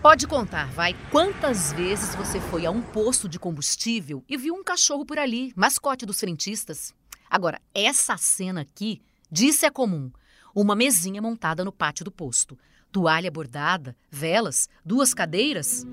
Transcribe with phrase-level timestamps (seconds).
[0.00, 0.94] Pode contar, vai.
[1.10, 5.52] Quantas vezes você foi a um posto de combustível e viu um cachorro por ali,
[5.56, 6.94] mascote dos frentistas?
[7.28, 10.08] Agora, essa cena aqui, disse é comum.
[10.54, 12.56] Uma mesinha montada no pátio do posto.
[12.92, 15.84] Toalha bordada, velas, duas cadeiras.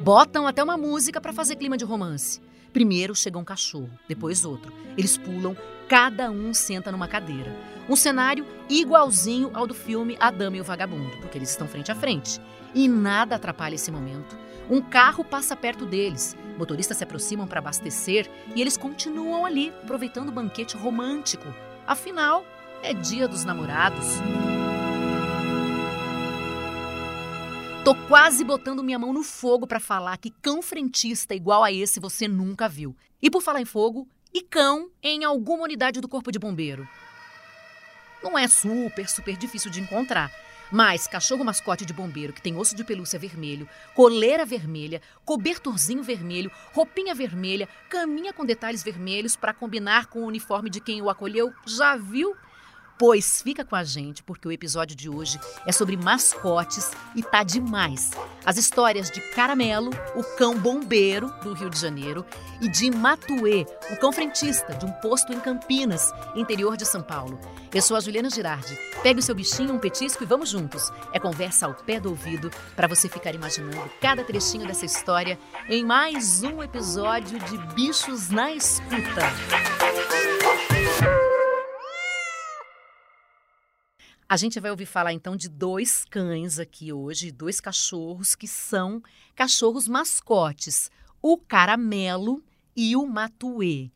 [0.00, 2.40] Botam até uma música para fazer clima de romance.
[2.72, 4.72] Primeiro chega um cachorro, depois outro.
[4.96, 5.56] Eles pulam,
[5.88, 7.54] cada um senta numa cadeira.
[7.88, 11.92] Um cenário igualzinho ao do filme A Dama e o Vagabundo, porque eles estão frente
[11.92, 12.40] a frente.
[12.74, 14.36] E nada atrapalha esse momento.
[14.70, 16.36] Um carro passa perto deles.
[16.56, 21.52] Motoristas se aproximam para abastecer e eles continuam ali, aproveitando o banquete romântico.
[21.86, 22.46] Afinal,
[22.82, 24.06] é dia dos namorados.
[27.84, 31.98] Tô quase botando minha mão no fogo para falar que cão frentista igual a esse
[31.98, 32.96] você nunca viu.
[33.20, 36.88] E por falar em fogo, e cão em alguma unidade do Corpo de Bombeiro.
[38.22, 40.30] Não é super, super difícil de encontrar.
[40.70, 46.52] Mas cachorro mascote de bombeiro que tem osso de pelúcia vermelho, coleira vermelha, cobertorzinho vermelho,
[46.72, 51.52] roupinha vermelha, caminha com detalhes vermelhos para combinar com o uniforme de quem o acolheu,
[51.66, 52.36] já viu?
[52.98, 57.42] Pois fica com a gente, porque o episódio de hoje é sobre mascotes e tá
[57.42, 58.12] demais.
[58.44, 62.24] As histórias de Caramelo, o cão bombeiro do Rio de Janeiro,
[62.60, 67.40] e de Matuê, o cão frentista de um posto em Campinas, interior de São Paulo.
[67.74, 68.78] Eu sou a Juliana Girardi.
[69.02, 70.92] Pegue o seu bichinho, um petisco e vamos juntos.
[71.12, 75.84] É conversa ao pé do ouvido para você ficar imaginando cada trechinho dessa história em
[75.84, 79.22] mais um episódio de Bichos na Escuta.
[84.32, 89.02] A gente vai ouvir falar então de dois cães aqui hoje, dois cachorros que são
[89.34, 92.42] cachorros mascotes, o Caramelo
[92.74, 93.90] e o Matuê.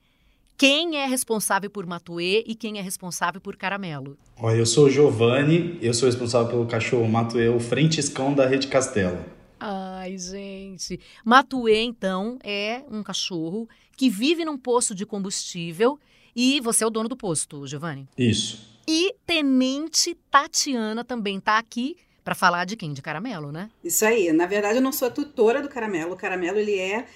[0.54, 4.18] Quem é responsável por Matuê e quem é responsável por Caramelo?
[4.36, 8.66] Olha, eu sou o Giovanni, eu sou responsável pelo cachorro Matuê, o frentiscão da Rede
[8.66, 9.24] Castelo.
[9.58, 11.00] Ai, gente.
[11.24, 13.66] Matuê, então, é um cachorro
[13.96, 15.98] que vive num posto de combustível
[16.36, 18.06] e você é o dono do posto, Giovanni?
[18.18, 18.75] Isso.
[18.88, 22.92] E Tenente Tatiana também está aqui para falar de quem?
[22.92, 23.70] De Caramelo, né?
[23.82, 24.32] Isso aí.
[24.32, 26.12] Na verdade, eu não sou a tutora do Caramelo.
[26.12, 27.06] O Caramelo, ele é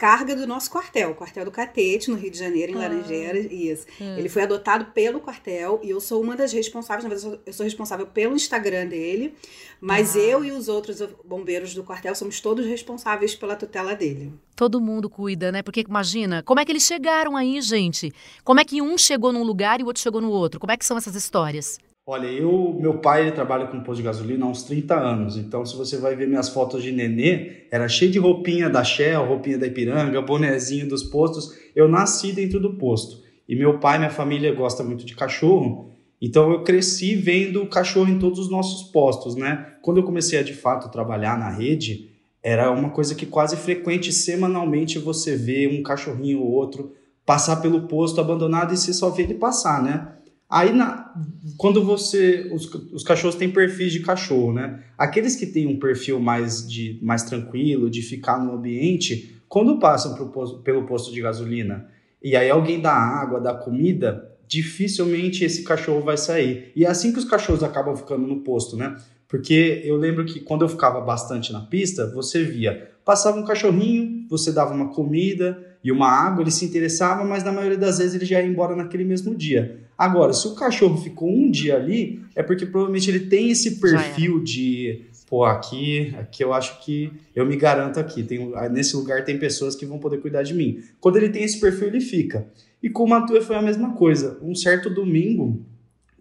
[0.00, 2.78] carga do nosso quartel, o quartel do Catete, no Rio de Janeiro, em ah.
[2.78, 3.46] Laranjeiras.
[3.52, 3.86] Isso.
[4.00, 4.16] Hum.
[4.16, 7.64] Ele foi adotado pelo quartel e eu sou uma das responsáveis, na verdade, eu sou
[7.64, 9.34] responsável pelo Instagram dele,
[9.78, 10.20] mas ah.
[10.20, 14.32] eu e os outros bombeiros do quartel somos todos responsáveis pela tutela dele.
[14.56, 15.62] Todo mundo cuida, né?
[15.62, 18.10] Porque imagina, como é que eles chegaram aí, gente?
[18.42, 20.58] Como é que um chegou num lugar e o outro chegou no outro?
[20.58, 21.78] Como é que são essas histórias?
[22.12, 25.64] Olha, eu, meu pai ele trabalha com posto de gasolina há uns 30 anos, então
[25.64, 29.56] se você vai ver minhas fotos de nenê, era cheio de roupinha da Shell, roupinha
[29.56, 31.56] da Ipiranga, bonezinho dos postos.
[31.72, 33.22] Eu nasci dentro do posto.
[33.48, 38.18] E meu pai, minha família gosta muito de cachorro, então eu cresci vendo cachorro em
[38.18, 39.74] todos os nossos postos, né?
[39.80, 42.10] Quando eu comecei a de fato trabalhar na rede,
[42.42, 46.92] era uma coisa que quase frequente, semanalmente você vê um cachorrinho ou outro
[47.24, 50.16] passar pelo posto abandonado e você só vê ele passar, né?
[50.50, 51.14] Aí, na,
[51.56, 52.50] quando você.
[52.52, 54.82] Os, os cachorros têm perfis de cachorro, né?
[54.98, 60.14] Aqueles que têm um perfil mais, de, mais tranquilo, de ficar no ambiente, quando passam
[60.14, 61.88] pro, pelo posto de gasolina
[62.22, 66.70] e aí alguém dá água, dá comida, dificilmente esse cachorro vai sair.
[66.76, 68.96] E é assim que os cachorros acabam ficando no posto, né?
[69.26, 74.26] Porque eu lembro que quando eu ficava bastante na pista, você via, passava um cachorrinho,
[74.28, 78.14] você dava uma comida e uma água, ele se interessava, mas na maioria das vezes
[78.14, 79.80] ele já ia embora naquele mesmo dia.
[80.00, 84.42] Agora, se o cachorro ficou um dia ali, é porque provavelmente ele tem esse perfil
[84.42, 89.38] de pô, aqui, aqui eu acho que eu me garanto aqui, tem, nesse lugar tem
[89.38, 90.82] pessoas que vão poder cuidar de mim.
[90.98, 92.48] Quando ele tem esse perfil, ele fica.
[92.82, 94.38] E com o Matue foi a mesma coisa.
[94.40, 95.62] Um certo domingo,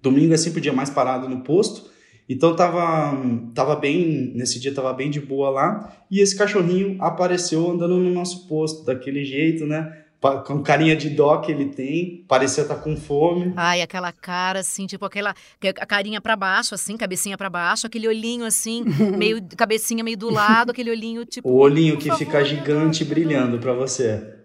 [0.02, 1.90] domingo é sempre o dia mais parado no posto,
[2.28, 3.18] então tava,
[3.56, 8.10] tava bem, nesse dia tava bem de boa lá, e esse cachorrinho apareceu andando no
[8.10, 10.04] nosso posto, daquele jeito, né?
[10.46, 13.54] Com carinha de dó que ele tem, parecia estar tá com fome.
[13.56, 15.34] Ai, aquela cara assim, tipo aquela
[15.80, 18.84] a carinha para baixo assim, cabecinha para baixo, aquele olhinho assim,
[19.18, 23.60] meio cabecinha meio do lado, aquele olhinho tipo O olhinho que favor, fica gigante brilhando
[23.60, 24.36] para você.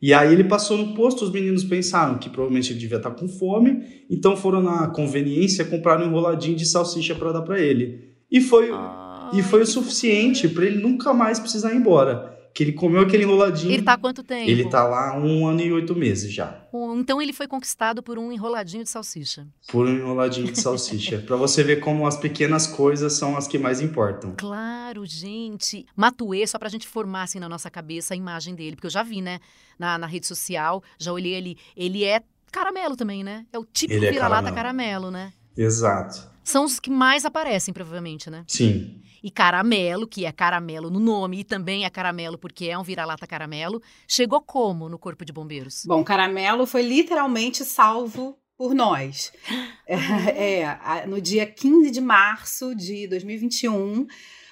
[0.00, 3.16] E aí ele passou no posto, os meninos pensaram que provavelmente ele devia estar tá
[3.16, 8.14] com fome, então foram na conveniência comprar um enroladinho de salsicha para dar para ele.
[8.30, 12.64] E foi Ai, e foi o suficiente para ele nunca mais precisar ir embora que
[12.64, 13.72] ele comeu aquele enroladinho.
[13.72, 14.50] Ele tá há quanto tempo?
[14.50, 16.66] Ele tá lá um ano e oito meses já.
[16.96, 19.46] Então ele foi conquistado por um enroladinho de salsicha.
[19.68, 21.18] Por um enroladinho de salsicha.
[21.26, 24.34] para você ver como as pequenas coisas são as que mais importam.
[24.36, 25.86] Claro, gente.
[25.94, 29.02] Matuê, só pra gente formar assim na nossa cabeça a imagem dele, porque eu já
[29.02, 29.40] vi, né,
[29.78, 31.56] na, na rede social, já olhei ali.
[31.76, 33.46] Ele é caramelo também, né?
[33.52, 34.54] É o típico é vira-lata caramelo.
[34.54, 35.32] caramelo, né?
[35.56, 36.28] Exato.
[36.48, 38.44] São os que mais aparecem, provavelmente, né?
[38.46, 39.02] Sim.
[39.22, 43.26] E caramelo, que é caramelo no nome e também é caramelo porque é um vira-lata
[43.26, 45.82] caramelo, chegou como no Corpo de Bombeiros?
[45.86, 49.32] Bom, caramelo foi literalmente salvo por nós.
[49.90, 54.06] É, é, no dia 15 de março de 2021,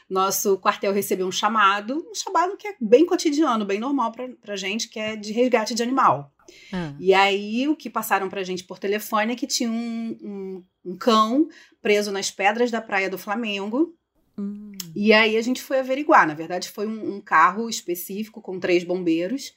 [0.09, 4.57] nosso quartel recebeu um chamado, um chamado que é bem cotidiano, bem normal pra, pra
[4.57, 6.33] gente, que é de resgate de animal.
[6.73, 6.95] Ah.
[7.01, 10.97] E aí, o que passaram pra gente por telefone é que tinha um, um, um
[10.97, 11.49] cão
[11.83, 13.97] preso nas pedras da praia do Flamengo.
[14.39, 14.73] Hum.
[14.95, 16.27] E aí a gente foi averiguar.
[16.27, 19.53] Na verdade, foi um, um carro específico com três bombeiros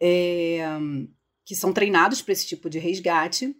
[0.00, 0.60] é,
[1.44, 3.56] que são treinados para esse tipo de resgate.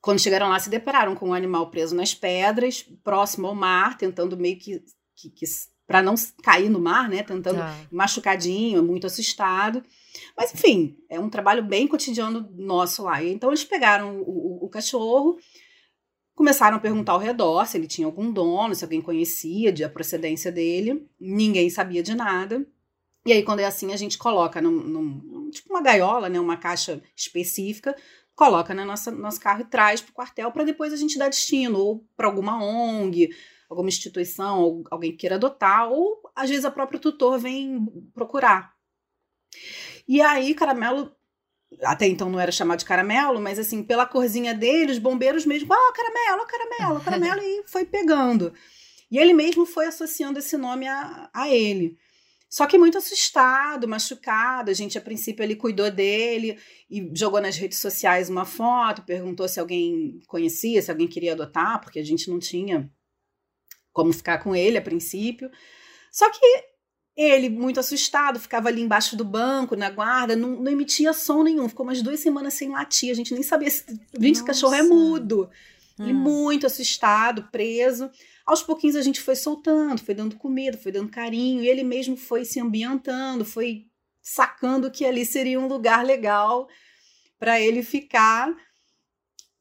[0.00, 4.36] Quando chegaram lá, se depararam com um animal preso nas pedras, próximo ao mar, tentando
[4.36, 4.82] meio que
[5.20, 5.46] que, que
[5.86, 7.22] para não cair no mar, né?
[7.22, 7.76] Tentando tá.
[7.90, 9.82] machucadinho, muito assustado.
[10.36, 13.22] Mas enfim, é um trabalho bem cotidiano nosso lá.
[13.24, 15.36] Então eles pegaram o, o, o cachorro,
[16.34, 19.88] começaram a perguntar ao redor se ele tinha algum dono, se alguém conhecia de a
[19.88, 21.08] procedência dele.
[21.18, 22.64] Ninguém sabia de nada.
[23.26, 26.56] E aí, quando é assim, a gente coloca num, num tipo uma gaiola, né, uma
[26.56, 27.94] caixa específica,
[28.34, 31.28] coloca no nosso, nosso carro e traz para o quartel para depois a gente dar
[31.28, 33.28] destino, ou para alguma ONG,
[33.70, 38.74] alguma instituição, ou alguém queira adotar, ou às vezes a própria tutor vem procurar.
[40.08, 41.14] E aí, caramelo,
[41.82, 45.72] até então não era chamado de caramelo, mas assim, pela corzinha dele, os bombeiros mesmo,
[45.72, 48.52] ah, caramelo, caramelo, caramelo, e foi pegando.
[49.08, 51.96] E ele mesmo foi associando esse nome a, a ele.
[52.48, 54.72] Só que muito assustado, machucado.
[54.72, 56.58] A gente, a princípio, ele cuidou dele
[56.90, 61.80] e jogou nas redes sociais uma foto, perguntou se alguém conhecia, se alguém queria adotar,
[61.80, 62.90] porque a gente não tinha
[63.92, 65.50] como ficar com ele a princípio.
[66.10, 66.70] Só que
[67.16, 71.68] ele, muito assustado, ficava ali embaixo do banco, na guarda, não, não emitia som nenhum.
[71.68, 73.10] Ficou umas duas semanas sem latir.
[73.10, 73.84] A gente nem sabia se.
[74.18, 75.50] Gente, esse cachorro é mudo.
[75.98, 76.04] Hum.
[76.04, 78.10] Ele muito assustado, preso.
[78.46, 82.16] Aos pouquinhos a gente foi soltando, foi dando comida, foi dando carinho, e ele mesmo
[82.16, 83.86] foi se ambientando, foi
[84.22, 86.66] sacando que ali seria um lugar legal
[87.38, 88.52] para ele ficar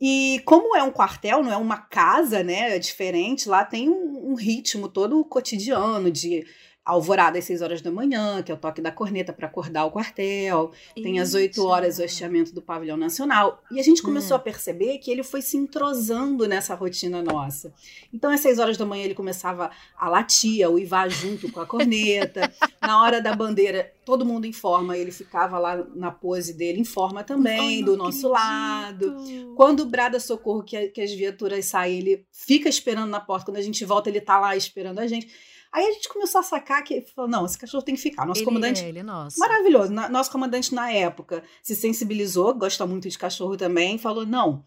[0.02, 2.76] e como é um quartel, não é uma casa, né?
[2.76, 6.46] É diferente, lá tem um, um ritmo todo cotidiano de
[6.86, 9.92] alvorada às 6 horas da manhã, que é o toque da corneta para acordar o
[9.92, 10.72] quartel.
[10.96, 11.08] Eita.
[11.08, 13.62] Tem às 8 horas o hasteamento do pavilhão nacional.
[13.72, 14.40] E a gente começou hum.
[14.40, 17.74] a perceber que ele foi se entrosando nessa rotina nossa.
[18.14, 21.66] Então, às 6 horas da manhã, ele começava a latir, a uivar junto com a
[21.66, 22.52] corneta.
[22.82, 26.86] Na hora da bandeira, todo mundo em forma, ele ficava lá na pose dele em
[26.86, 29.12] forma também, Ai, do nosso acredito.
[29.12, 29.54] lado.
[29.56, 33.46] Quando brada socorro que, que as viaturas saem, ele fica esperando na porta.
[33.46, 35.28] Quando a gente volta, ele tá lá esperando a gente.
[35.72, 38.26] Aí a gente começou a sacar que falou: não, esse cachorro tem que ficar.
[38.26, 38.84] Nosso ele comandante.
[38.84, 39.40] É, ele é nosso.
[39.40, 39.94] Maravilhoso.
[39.94, 44.64] Nosso comandante, na época, se sensibilizou, gosta muito de cachorro também, falou: não.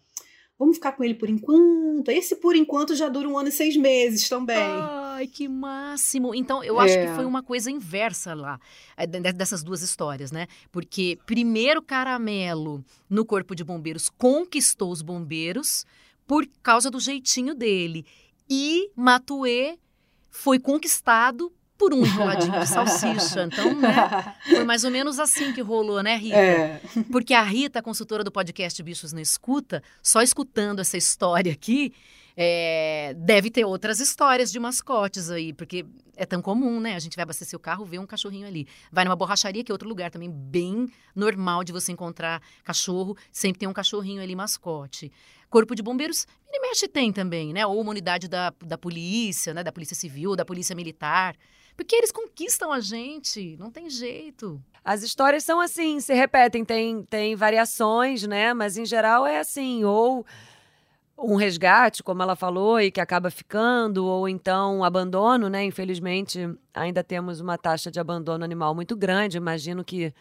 [0.57, 2.09] Vamos ficar com ele por enquanto.
[2.09, 4.55] Esse por enquanto já dura um ano e seis meses também.
[4.55, 6.33] Ai, que máximo.
[6.33, 7.07] Então, eu acho é.
[7.07, 8.59] que foi uma coisa inversa lá,
[8.95, 10.47] é, dessas duas histórias, né?
[10.71, 15.85] Porque primeiro Caramelo, no Corpo de Bombeiros, conquistou os bombeiros
[16.25, 18.05] por causa do jeitinho dele.
[18.49, 19.77] E Matuê
[20.33, 23.43] foi conquistado por um enroladinho de salsicha.
[23.43, 24.35] Então, né?
[24.49, 26.35] Foi mais ou menos assim que rolou, né, Rita?
[26.35, 26.81] É.
[27.11, 31.93] Porque a Rita, consultora do podcast Bichos na Escuta, só escutando essa história aqui,
[32.35, 35.85] é, deve ter outras histórias de mascotes aí, porque
[36.17, 36.95] é tão comum, né?
[36.95, 38.67] A gente vai abastecer o carro, vê um cachorrinho ali.
[38.91, 43.59] Vai numa borracharia, que é outro lugar também bem normal de você encontrar cachorro, sempre
[43.59, 45.11] tem um cachorrinho ali mascote.
[45.53, 47.63] Corpo de Bombeiros, e mexe tem também, né?
[47.63, 49.63] Ou uma unidade da, da polícia, né?
[49.63, 51.35] Da polícia civil, da polícia militar.
[51.77, 54.59] Porque eles conquistam a gente, não tem jeito.
[54.83, 58.51] As histórias são assim, se repetem, tem, tem variações, né?
[58.51, 60.25] Mas em geral é assim, ou
[61.15, 65.63] um resgate, como ela falou, e que acaba ficando, ou então um abandono, né?
[65.63, 69.37] Infelizmente, ainda temos uma taxa de abandono animal muito grande.
[69.37, 70.11] Imagino que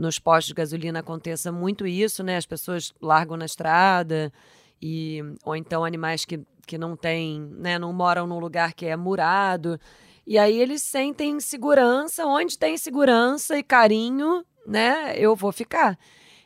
[0.00, 2.38] nos postos de gasolina aconteça muito isso, né?
[2.38, 4.32] As pessoas largam na estrada
[4.80, 8.96] e ou então animais que, que não têm, né, não moram num lugar que é
[8.96, 9.78] murado.
[10.26, 15.14] E aí eles sentem segurança, onde tem segurança e carinho, né?
[15.18, 15.98] Eu vou ficar.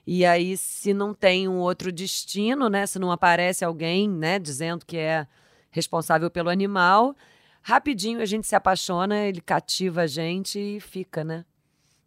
[0.04, 4.84] E aí se não tem um outro destino, né, se não aparece alguém, né, dizendo
[4.84, 5.28] que é
[5.70, 7.14] responsável pelo animal,
[7.62, 11.44] rapidinho a gente se apaixona, ele cativa a gente e fica, né?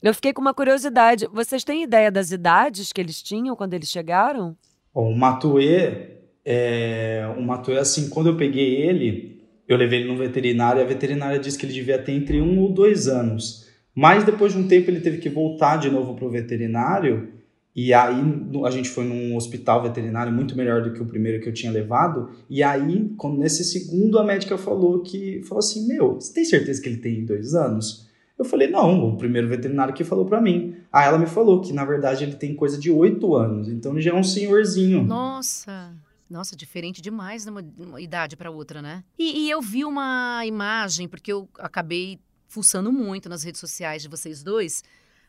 [0.02, 1.28] Eu fiquei com uma curiosidade.
[1.34, 4.56] Vocês têm ideia das idades que eles tinham quando eles chegaram?
[4.94, 10.18] Bom, o Matuê, é, o Matuê, assim, quando eu peguei ele, eu levei ele no
[10.18, 13.68] veterinário e a veterinária disse que ele devia ter entre um ou dois anos.
[13.94, 17.34] Mas depois de um tempo ele teve que voltar de novo para o veterinário
[17.76, 18.22] E aí
[18.64, 21.72] a gente foi num hospital veterinário muito melhor do que o primeiro que eu tinha
[21.72, 22.30] levado.
[22.50, 26.90] E aí, nesse segundo, a médica falou que falou assim: Meu, você tem certeza que
[26.90, 28.07] ele tem dois anos?
[28.38, 30.76] Eu falei, não, o primeiro veterinário que falou para mim.
[30.94, 34.02] Aí ela me falou que, na verdade, ele tem coisa de oito anos, então ele
[34.02, 35.04] já é um senhorzinho.
[35.04, 35.96] Nossa!
[36.30, 39.04] Nossa, diferente demais de uma, idade para outra, né?
[39.18, 44.10] E, e eu vi uma imagem, porque eu acabei fuçando muito nas redes sociais de
[44.10, 44.84] vocês dois,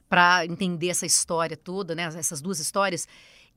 [0.08, 2.02] para entender essa história toda, né?
[2.02, 3.06] Essas duas histórias.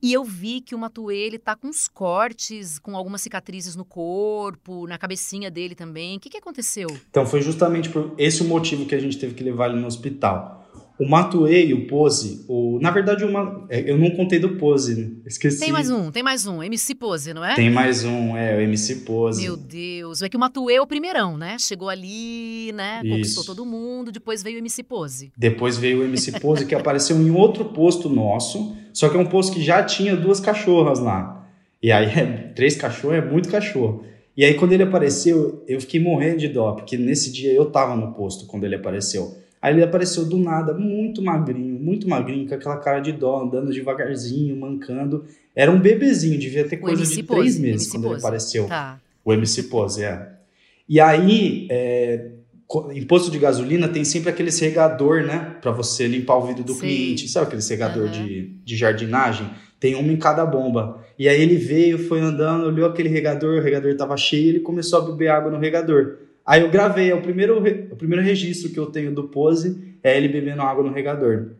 [0.02, 3.84] E eu vi que o Matuê, ele tá com uns cortes, com algumas cicatrizes no
[3.84, 6.16] corpo, na cabecinha dele também.
[6.16, 6.88] O que, que aconteceu?
[7.08, 9.86] Então, foi justamente por esse o motivo que a gente teve que levar ele no
[9.86, 10.61] hospital.
[11.02, 14.94] O Matuei e o Pose, o, na verdade, uma, é, eu não contei do Pose,
[14.94, 15.10] né?
[15.26, 15.58] esqueci.
[15.58, 17.56] Tem mais um, tem mais um, MC Pose, não é?
[17.56, 19.42] Tem mais um, é, o MC Pose.
[19.42, 21.56] Meu Deus, é que o Matuei é o primeirão, né?
[21.58, 23.00] Chegou ali, né?
[23.02, 23.10] Isso.
[23.10, 25.32] Conquistou todo mundo, depois veio o MC Pose.
[25.36, 29.26] Depois veio o MC Pose, que apareceu em outro posto nosso, só que é um
[29.26, 31.48] posto que já tinha duas cachorras lá.
[31.82, 34.04] E aí, é, três cachorros é muito cachorro.
[34.36, 37.96] E aí, quando ele apareceu, eu fiquei morrendo de dó, porque nesse dia eu tava
[37.96, 39.41] no posto quando ele apareceu.
[39.62, 43.72] Aí ele apareceu do nada, muito magrinho, muito magrinho, com aquela cara de dó, andando
[43.72, 45.24] devagarzinho, mancando.
[45.54, 48.14] Era um bebezinho, devia ter coisa de Pose, três meses quando Pose.
[48.14, 48.66] ele apareceu.
[48.66, 49.00] Tá.
[49.24, 50.32] O MC Pose, é.
[50.88, 52.32] E aí, é,
[52.92, 55.56] em posto de gasolina tem sempre aquele regador, né?
[55.62, 56.80] Para você limpar o vidro do Sim.
[56.80, 57.28] cliente.
[57.28, 58.10] Sabe aquele regador uhum.
[58.10, 59.48] de, de jardinagem?
[59.78, 61.04] Tem uma em cada bomba.
[61.16, 65.00] E aí ele veio, foi andando, olhou aquele regador, o regador estava cheio, ele começou
[65.00, 66.16] a beber água no regador.
[66.44, 67.58] Aí eu gravei, é o primeiro,
[67.90, 71.52] o primeiro registro que eu tenho do pose é ele bebendo água no regador.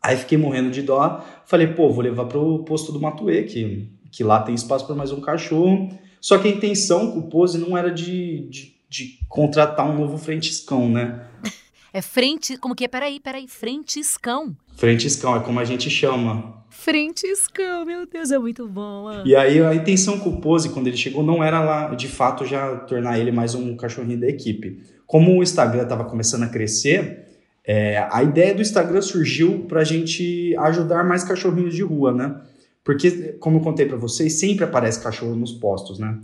[0.00, 4.22] Aí fiquei morrendo de dó, falei, pô, vou levar pro posto do Matuê, que, que
[4.22, 5.88] lá tem espaço para mais um cachorro.
[6.20, 10.18] Só que a intenção com o pose não era de, de, de contratar um novo
[10.18, 11.24] frentiscão, né?
[11.90, 12.88] É frente, como que é?
[12.88, 14.54] Peraí, peraí, frentiscão.
[14.76, 16.62] Frentiscão, é como a gente chama.
[16.80, 19.22] Frentiscão, meu Deus, é muito bom.
[19.24, 22.46] E aí a intenção com o Pose, quando ele chegou, não era lá, de fato,
[22.46, 24.80] já tornar ele mais um cachorrinho da equipe.
[25.04, 27.26] Como o Instagram estava começando a crescer,
[27.64, 32.40] é, a ideia do Instagram surgiu para a gente ajudar mais cachorrinhos de rua, né?
[32.84, 36.16] Porque, como eu contei para vocês, sempre aparece cachorro nos postos, né?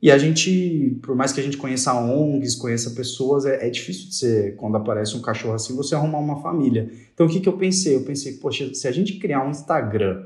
[0.00, 4.08] E a gente, por mais que a gente conheça ONGs, conheça pessoas, é, é difícil
[4.08, 6.90] de ser, quando aparece um cachorro assim, você arrumar uma família.
[7.14, 7.96] Então o que, que eu pensei?
[7.96, 10.24] Eu pensei, poxa, se a gente criar um Instagram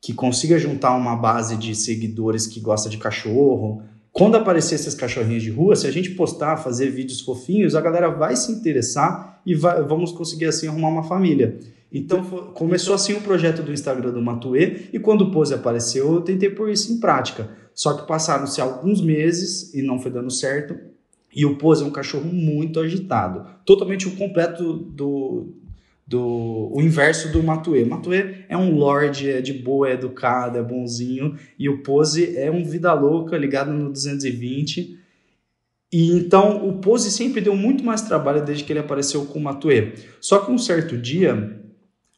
[0.00, 5.42] que consiga juntar uma base de seguidores que gosta de cachorro, quando aparecer esses cachorrinhos
[5.42, 9.54] de rua, se a gente postar, fazer vídeos fofinhos, a galera vai se interessar e
[9.54, 11.58] vai, vamos conseguir assim arrumar uma família.
[11.92, 12.22] Então
[12.54, 16.48] começou assim o projeto do Instagram do Matuê e quando o Pose apareceu, eu tentei
[16.50, 17.50] pôr isso em prática.
[17.74, 20.76] Só que passaram-se alguns meses e não foi dando certo.
[21.34, 23.46] E o Pose é um cachorro muito agitado.
[23.64, 25.54] Totalmente o completo do,
[26.06, 27.82] do o inverso do Matuê.
[27.82, 31.36] O Matuê é um lord, é de boa, é educado, é bonzinho.
[31.58, 34.98] E o Pose é um vida louca, ligado no 220.
[35.92, 39.42] E então o Pose sempre deu muito mais trabalho desde que ele apareceu com o
[39.42, 39.92] Matuê.
[40.20, 41.60] Só que um certo dia,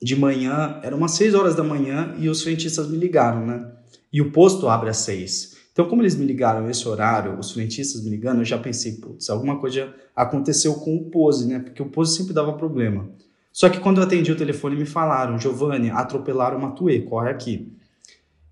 [0.01, 3.67] de manhã, era umas 6 horas da manhã, e os frentistas me ligaram, né?
[4.15, 5.57] E o posto abre às seis.
[5.73, 9.29] Então, como eles me ligaram esse horário, os frentistas me ligando, eu já pensei, putz,
[9.29, 11.59] alguma coisa aconteceu com o Pose, né?
[11.59, 13.11] Porque o Pose sempre dava problema.
[13.53, 17.73] Só que quando eu atendi o telefone, me falaram, Giovanni, atropelaram o Matuê, corre aqui.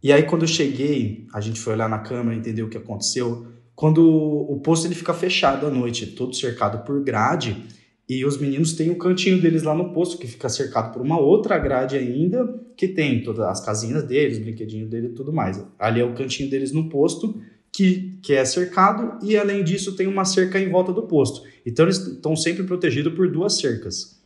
[0.02, 3.46] E aí, quando eu cheguei, a gente foi olhar na câmera, entender o que aconteceu.
[3.76, 7.64] Quando o posto ele fica fechado à noite, todo cercado por grade,
[8.08, 11.18] e os meninos têm o cantinho deles lá no posto, que fica cercado por uma
[11.18, 15.64] outra grade ainda, que tem todas as casinhas deles, brinquedinho dele e tudo mais.
[15.78, 17.40] Ali é o cantinho deles no posto,
[17.72, 21.46] que, que é cercado, e além disso tem uma cerca em volta do posto.
[21.64, 24.21] Então eles estão sempre protegidos por duas cercas,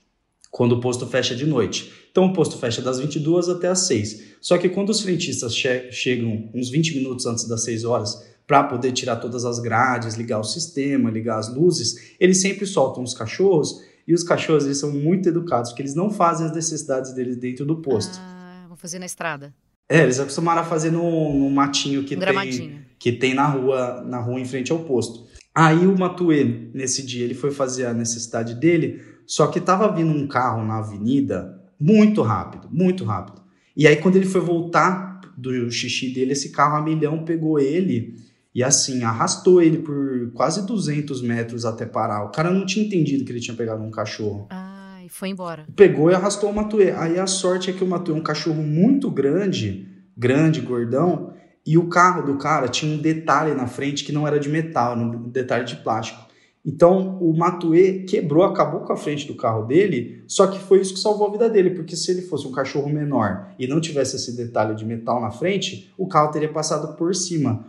[0.50, 1.92] quando o posto fecha de noite.
[2.10, 4.36] Então o posto fecha das 22 até as 6.
[4.40, 8.64] Só que quando os frentistas che chegam uns 20 minutos antes das 6 horas, para
[8.64, 13.12] poder tirar todas as grades, ligar o sistema, ligar as luzes, eles sempre soltam os
[13.12, 17.36] cachorros e os cachorros eles são muito educados, porque eles não fazem as necessidades deles
[17.36, 18.18] dentro do posto.
[18.20, 19.52] Ah, vou fazer na estrada.
[19.88, 24.02] É, eles acostumaram a fazer no, no matinho que um tem que tem na rua,
[24.02, 25.26] na rua em frente ao posto.
[25.54, 30.10] Aí o Matuê, nesse dia, ele foi fazer a necessidade dele, só que tava vindo
[30.10, 33.42] um carro na avenida muito rápido, muito rápido.
[33.76, 38.14] E aí quando ele foi voltar do xixi dele, esse carro a milhão pegou ele
[38.56, 42.24] e assim, arrastou ele por quase 200 metros até parar.
[42.24, 44.46] O cara não tinha entendido que ele tinha pegado um cachorro.
[44.48, 45.66] Ah, e foi embora.
[45.76, 46.90] Pegou e arrastou o Matuê.
[46.92, 51.34] Aí a sorte é que o Matuê é um cachorro muito grande, grande, gordão,
[51.66, 54.96] e o carro do cara tinha um detalhe na frente que não era de metal,
[54.96, 56.25] um detalhe de plástico.
[56.66, 60.94] Então o Matue quebrou, acabou com a frente do carro dele, só que foi isso
[60.94, 64.16] que salvou a vida dele, porque se ele fosse um cachorro menor e não tivesse
[64.16, 67.64] esse detalhe de metal na frente, o carro teria passado por cima.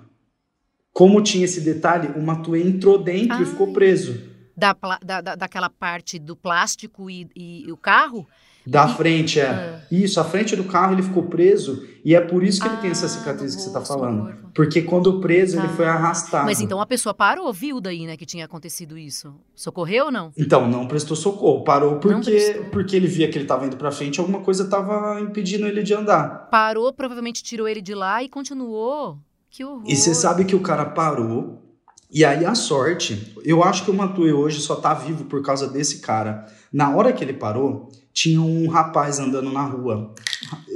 [0.92, 3.44] Como tinha esse detalhe, o Matue entrou dentro Ai.
[3.44, 4.20] e ficou preso.
[4.58, 8.25] Da, da- daquela parte do plástico e, e- e o carro?
[8.70, 9.78] Da frente, é.
[9.90, 12.90] Isso, a frente do carro ele ficou preso e é por isso que ele tem
[12.92, 14.36] essa Ah, cicatriz que você tá no falando.
[14.54, 15.74] Porque quando preso ele Tá.
[15.76, 16.46] foi arrastado.
[16.46, 19.34] Mas então a pessoa parou, viu daí, né, que tinha acontecido isso.
[19.56, 20.32] Socorreu ou não?
[20.38, 21.64] Então, não prestou socorro.
[21.64, 22.66] Parou porque, prestou.
[22.66, 25.94] porque ele via que ele estava indo pra frente, alguma coisa estava impedindo ele de
[25.94, 26.50] andar.
[26.52, 29.18] Parou, provavelmente tirou ele de lá e continuou.
[29.50, 29.84] Que horror.
[29.88, 31.64] E você sabe que o cara parou.
[32.12, 35.68] E aí a sorte, eu acho que o Matue hoje só tá vivo por causa
[35.68, 36.46] desse cara.
[36.72, 40.14] Na hora que ele parou, tinha um rapaz andando na rua.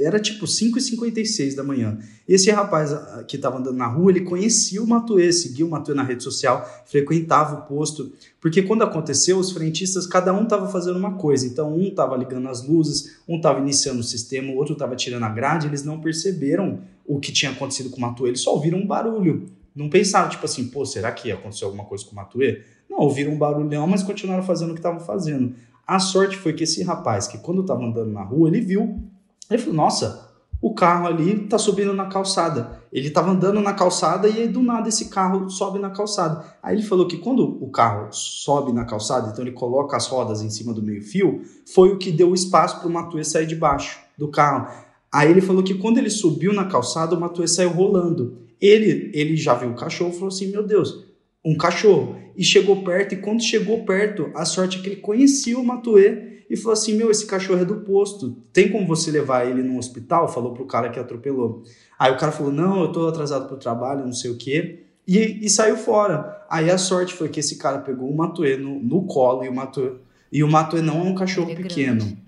[0.00, 1.98] Era tipo 5h56 da manhã.
[2.28, 5.94] Esse rapaz ah, que tava andando na rua, ele conhecia o Matue, seguia o Matue
[5.94, 8.12] na rede social, frequentava o posto.
[8.40, 11.46] Porque quando aconteceu, os frentistas, cada um tava fazendo uma coisa.
[11.46, 15.24] Então, um tava ligando as luzes, um tava iniciando o sistema, o outro tava tirando
[15.24, 15.66] a grade.
[15.66, 19.50] Eles não perceberam o que tinha acontecido com o Matue, eles só ouviram um barulho.
[19.74, 22.62] Não pensaram, tipo assim, pô, será que aconteceu alguma coisa com o Matue?
[22.88, 25.54] Não, ouviram um barulhão, mas continuaram fazendo o que estavam fazendo.
[25.86, 29.02] A sorte foi que esse rapaz, que quando estava andando na rua, ele viu.
[29.50, 32.80] Ele falou, nossa, o carro ali tá subindo na calçada.
[32.92, 36.44] Ele estava andando na calçada e aí, do nada esse carro sobe na calçada.
[36.62, 40.40] Aí ele falou que quando o carro sobe na calçada, então ele coloca as rodas
[40.40, 41.42] em cima do meio-fio,
[41.74, 44.68] foi o que deu espaço para o Matue sair de baixo do carro.
[45.10, 48.38] Aí ele falou que quando ele subiu na calçada, o Matue saiu rolando.
[48.60, 51.11] Ele, ele já viu o cachorro e falou assim: Meu Deus,
[51.44, 52.16] um cachorro.
[52.36, 56.44] E chegou perto, e quando chegou perto, a sorte é que ele conhecia o Matue
[56.48, 58.36] e falou assim: Meu, esse cachorro é do posto.
[58.52, 60.28] Tem como você levar ele no hospital?
[60.28, 61.62] Falou pro cara que atropelou.
[61.98, 64.84] Aí o cara falou: Não, eu tô atrasado pro trabalho, não sei o quê.
[65.06, 66.44] E, e saiu fora.
[66.48, 69.54] Aí a sorte foi que esse cara pegou o Matue no, no colo e o
[69.54, 69.92] Matue.
[70.30, 71.98] E o Matue não é um cachorro é pequeno.
[71.98, 72.18] grande.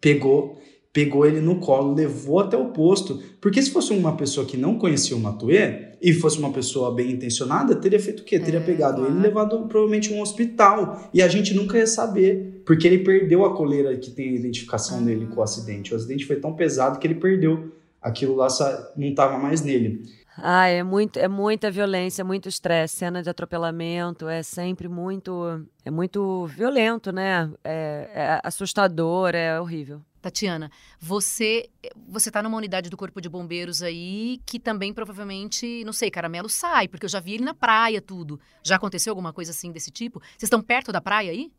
[0.00, 0.60] Pegou,
[0.92, 3.20] pegou ele no colo, levou até o posto.
[3.40, 7.12] Porque se fosse uma pessoa que não conhecia o Matue e fosse uma pessoa bem
[7.12, 8.38] intencionada, teria feito o quê?
[8.38, 9.22] Teria É, pegado ele e claro.
[9.22, 11.08] levado provavelmente um hospital.
[11.14, 14.98] E a gente nunca ia saber, porque ele perdeu a coleira que tem a identificação
[14.98, 15.00] Ah.
[15.00, 15.94] dele com o acidente.
[15.94, 17.72] O acidente foi tão pesado que ele perdeu.
[18.02, 18.48] Aquilo lá
[18.96, 20.02] não estava mais nele.
[20.36, 22.96] Ah, é, muito, é muita violência, muito estresse.
[22.96, 25.32] Cena de atropelamento é sempre muito.
[25.84, 27.50] É muito violento, né?
[27.64, 30.00] É, é assustador, é horrível.
[30.24, 31.68] Tatiana, você
[32.08, 36.48] você tá numa unidade do Corpo de Bombeiros aí que também provavelmente, não sei, caramelo
[36.48, 38.40] sai, porque eu já vi ele na praia, tudo.
[38.62, 40.20] Já aconteceu alguma coisa assim desse tipo?
[40.20, 41.52] Vocês estão perto da praia aí?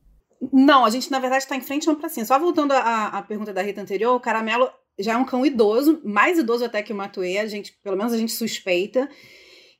[0.51, 2.25] Não, a gente na verdade está em frente a uma pracinha.
[2.25, 6.39] Só voltando à, pergunta da Rita anterior, o Caramelo já é um cão idoso, mais
[6.39, 9.07] idoso até que o Matue, a gente, pelo menos a gente suspeita.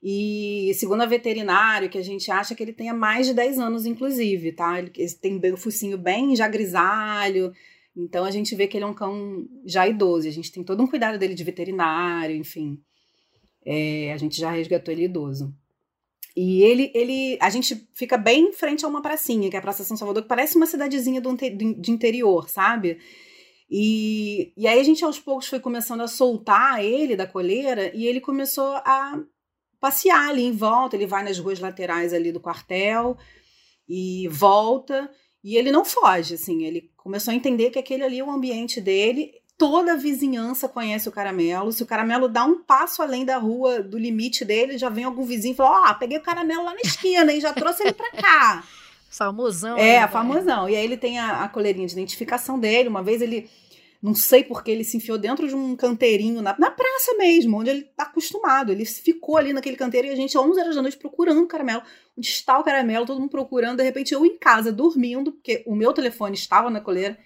[0.03, 3.87] E segundo a veterinário, que a gente acha que ele tenha mais de 10 anos,
[3.87, 4.77] inclusive, tá?
[4.77, 7.51] Ele, tem o focinho bem já grisalho.
[7.95, 10.27] Então a gente vê que ele é um cão já idoso.
[10.27, 12.77] A gente tem todo um cuidado dele de veterinário, enfim.
[13.65, 15.53] É, a gente já resgatou ele idoso.
[16.35, 19.61] E ele, ele, a gente fica bem em frente a uma pracinha, que é a
[19.61, 22.99] Praça São Salvador, que parece uma cidadezinha do, de interior, sabe?
[23.69, 28.05] E, e aí a gente aos poucos foi começando a soltar ele da coleira e
[28.05, 29.23] ele começou a
[29.79, 30.97] passear ali em volta.
[30.97, 33.17] Ele vai nas ruas laterais ali do quartel
[33.87, 35.09] e volta.
[35.41, 36.65] E ele não foge, assim.
[36.65, 39.31] Ele começou a entender que aquele ali é o ambiente dele.
[39.59, 41.71] Toda a vizinhança conhece o caramelo.
[41.71, 45.23] Se o caramelo dá um passo além da rua, do limite dele, já vem algum
[45.23, 48.09] vizinho e fala: Ó, peguei o caramelo lá na esquina e já trouxe ele pra
[48.09, 48.63] cá.
[49.07, 49.77] Famosão.
[49.77, 50.07] É, né?
[50.07, 50.67] famosão.
[50.67, 52.89] E aí ele tem a, a coleirinha de identificação dele.
[52.89, 53.47] Uma vez ele,
[54.05, 57.71] não sei porque ele se enfiou dentro de um canteirinho na, na praça mesmo, onde
[57.71, 58.71] ele tá acostumado.
[58.71, 61.47] Ele ficou ali naquele canteiro e a gente, às 11 horas da noite, procurando o
[61.47, 61.81] caramelo.
[62.15, 63.07] Onde está o caramelo?
[63.07, 63.77] Todo mundo procurando.
[63.77, 67.17] De repente, eu em casa, dormindo, porque o meu telefone estava na coleira.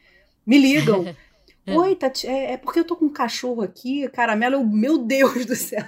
[0.47, 1.13] Me ligam.
[1.67, 1.77] É.
[1.77, 5.45] Oi, Tati, é, é porque eu tô com um cachorro aqui, caramelo, eu, meu Deus
[5.45, 5.83] do céu.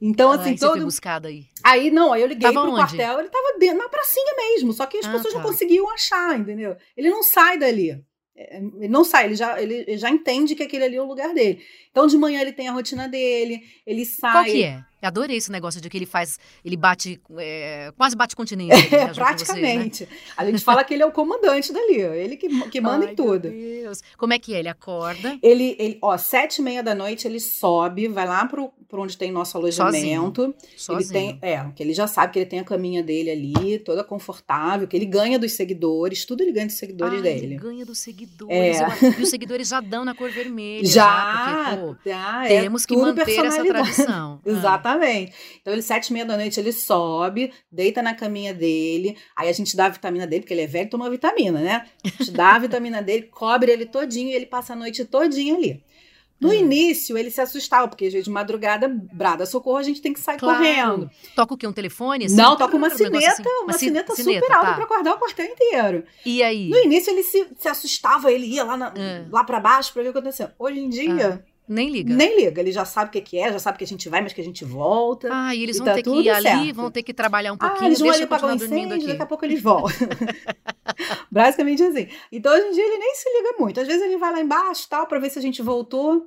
[0.00, 1.44] Então, Ai, assim, você todo, buscada aí.
[1.62, 2.80] Aí não, aí eu liguei Tava pro onde?
[2.80, 5.38] quartel, ele tava dentro, na pracinha mesmo, só que as Ah, pessoas tá.
[5.38, 6.76] não conseguiam achar, entendeu?
[6.96, 8.04] Ele não sai dali.
[8.36, 11.06] É, Ele não sai, ele já, ele ele já entende que aquele ali é o
[11.06, 11.62] lugar dele.
[11.90, 14.32] Então, de manhã ele tem a rotina dele, ele sai.
[14.32, 14.84] Qual que é?
[15.04, 18.70] Eu adorei esse negócio de que ele faz, ele bate, é, quase bate continente.
[18.74, 19.24] né, É, junto com vocês, né?
[19.24, 20.08] praticamente.
[20.34, 23.14] A gente fala que ele é o comandante dali, ele que, que manda Ai, em
[23.14, 23.50] tudo.
[23.50, 24.00] Meu Deus.
[24.16, 24.60] Como é que é?
[24.60, 28.70] Ele acorda Ele, ele, ó, sete e meia da noite ele sobe, vai lá pro,
[28.88, 30.54] pro onde tem nosso alojamento.
[30.74, 31.00] sozinho.
[31.00, 34.02] Ele tem, é, que ele já sabe que ele tem a caminha dele ali, toda
[34.02, 37.44] confortável, que ele ganha dos seguidores, tudo ele ganha dos seguidores dele.
[37.44, 38.54] Ele ganha dos seguidores.
[38.80, 38.82] É.
[39.06, 40.82] eu- e os seguidores já dão na cor vermelha.
[40.94, 44.40] Já, porque, pô, já, é temos que tudo manter essa tradição.
[44.54, 44.60] Ah.
[44.94, 45.32] Exatamente.
[45.60, 49.52] Então, ele, sete e meia da noite, ele sobe, deita na caminha dele, aí a
[49.52, 51.86] gente dá a vitamina dele, porque ele é velho e toma vitamina, né?
[52.04, 55.54] A gente dá a vitamina dele, cobre ele todinho e ele passa a noite todinha
[55.54, 55.82] ali.
[56.40, 56.52] No Hum.
[56.52, 60.18] início, ele se assustava, porque às vezes de madrugada, brada socorro, a gente tem que
[60.18, 60.58] sair Claro.
[60.58, 61.10] correndo.
[61.34, 61.66] Toca o quê?
[61.66, 62.24] Um telefone?
[62.26, 62.34] assim?
[62.34, 63.42] Não, toca uma Um sineta, assim?
[63.62, 64.74] uma si- sineta, sineta, super alta tá.
[64.74, 66.04] pra acordar o quartel inteiro.
[66.26, 66.68] E aí?
[66.68, 69.24] No início, ele se, se assustava, ele ia lá, na- É.
[69.30, 70.52] lá pra baixo pra ver o que acontecia.
[70.58, 72.14] Hoje em dia, Nem liga.
[72.14, 74.20] nem liga, ele já sabe o que que é, já sabe que a gente vai,
[74.20, 75.28] mas que a gente volta.
[75.32, 76.74] Ah, e eles E vão tá ter que ir ali, certo.
[76.74, 79.06] vão ter que trabalhar um Ah, pouquinho, eles vão deixa ali pagar um incêndio, aqui.
[79.06, 79.90] daqui a pouco eles voltam.
[81.30, 82.08] Basicamente assim.
[82.30, 83.80] Então, hoje em dia, ele nem se liga muito.
[83.80, 86.26] Às vezes, ele vai lá embaixo, tal, pra ver se a gente voltou.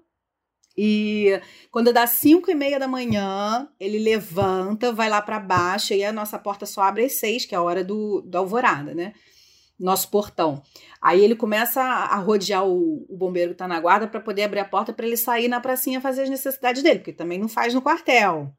[0.80, 1.39] E
[1.71, 6.12] quando dá 5 e meia da manhã, ele levanta, vai lá pra baixo, e a
[6.12, 9.13] nossa porta só abre às 6, que é a hora do, da alvorada, né?
[9.79, 10.61] Nosso portão.
[11.01, 14.59] Aí ele começa a rodear o, o bombeiro que tá na guarda pra poder abrir
[14.59, 17.73] a porta pra ele sair na pracinha fazer as necessidades dele, porque também não faz
[17.73, 18.51] no quartel.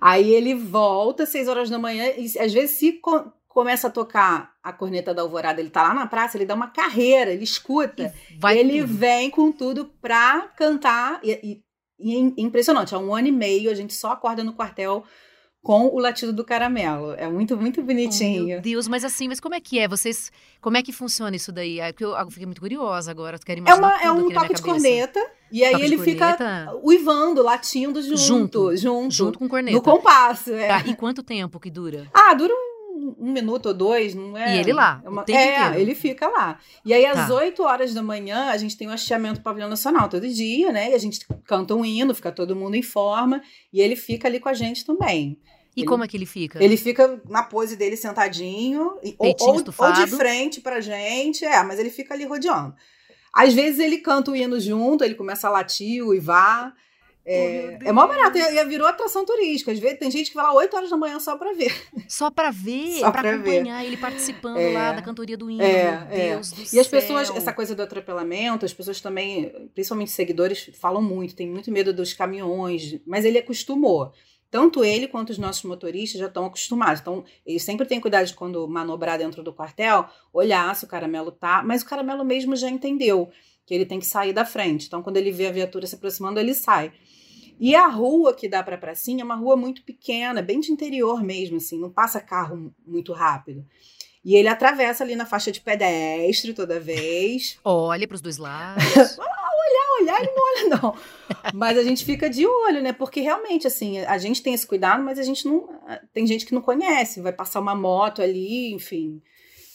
[0.00, 3.90] Aí ele volta às 6 horas da manhã e às vezes se co- começa a
[3.90, 7.42] tocar a corneta da alvorada, ele tá lá na praça, ele dá uma carreira, ele
[7.44, 8.14] escuta.
[8.60, 8.94] Ele tudo.
[8.94, 11.18] vem com tudo pra cantar.
[11.24, 11.62] E, e-
[12.00, 15.02] e é impressionante, há um ano e meio a gente só acorda no quartel
[15.62, 17.12] com o latido do caramelo.
[17.14, 18.46] É muito, muito Oh, bonitinho.
[18.46, 19.88] meu Deus, mas assim, mas como é que é?
[19.88, 21.80] Vocês, como é que funciona isso daí?
[21.80, 24.62] É eu, eu fiquei muito curiosa agora, quero é, imaginar uma, é um toque de
[24.62, 25.24] corneta.
[25.50, 28.16] E aí Toque ele fica uivando, latindo junto.
[28.18, 28.76] Junto.
[28.76, 29.14] Junto.
[29.14, 29.76] junto com corneta.
[29.76, 30.52] no compasso.
[30.52, 30.68] É.
[30.68, 32.06] Tá, e quanto tempo que dura?
[32.12, 32.77] Ah, dura um,
[33.18, 34.56] um minuto ou dois, não é?
[34.56, 36.58] E ele lá, É, uma- é, ele fica lá.
[36.84, 37.34] E aí, às Tá.
[37.34, 40.90] 8 horas da manhã, a gente tem o hasteamento do pavilhão nacional todo dia, né?
[40.90, 43.40] E a gente canta um hino, fica todo mundo em forma,
[43.72, 45.38] e ele fica ali com a gente também.
[45.76, 46.62] E Ele- como é que ele fica?
[46.62, 51.78] Ele fica na pose dele sentadinho, e- ou, ou, de frente pra gente, é, mas
[51.78, 52.74] ele fica ali rodeando.
[53.32, 56.74] Às vezes ele canta o hino junto, ele começa a latir, uivar.
[57.30, 59.70] É, meu é mó barato, e e virou atração turística.
[59.70, 61.74] Às vezes tem gente que vai lá 8 horas da manhã só pra ver.
[62.08, 63.58] Só pra ver, Só pra pra ver.
[63.58, 64.72] acompanhar ele participando É.
[64.72, 65.62] lá da cantoria do hino.
[65.62, 66.28] É, meu é.
[66.30, 67.00] Deus do E as céu.
[67.00, 71.92] pessoas, essa coisa do atropelamento, as pessoas também, principalmente seguidores, falam muito, tem muito medo
[71.92, 74.12] dos caminhões, mas ele acostumou.
[74.50, 77.02] Tanto ele quanto os nossos motoristas já estão acostumados.
[77.02, 81.30] Então, eles sempre têm cuidado de quando manobrar dentro do quartel, olhar se o caramelo
[81.30, 83.28] tá, mas o caramelo mesmo já entendeu
[83.66, 84.86] que ele tem que sair da frente.
[84.86, 86.90] Então, quando ele vê a viatura se aproximando, ele sai.
[87.58, 91.22] E a rua que dá para pracinha é uma rua muito pequena, bem de interior
[91.22, 93.64] mesmo, assim, não passa carro muito rápido.
[94.24, 97.58] E ele atravessa ali na faixa de pedestre toda vez.
[97.64, 98.84] Olha pros dois lados.
[100.00, 100.96] Olhar, ele não olha, não.
[101.52, 102.92] Mas a gente fica de olho, né?
[102.92, 105.68] Porque realmente, assim, a gente tem esse cuidado, mas a gente não.
[106.12, 109.20] Tem gente que não conhece, vai passar uma moto ali, enfim.